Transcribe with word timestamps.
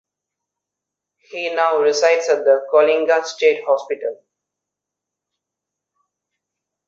He 1.29 1.53
now 1.53 1.77
resides 1.77 2.27
at 2.27 2.43
the 2.43 2.65
Coalinga 2.73 3.23
State 3.23 3.63
Hospital. 3.67 4.19